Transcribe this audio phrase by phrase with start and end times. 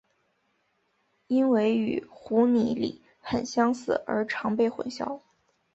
[1.27, 5.21] 因为与湖拟鲤很相似而常被混淆。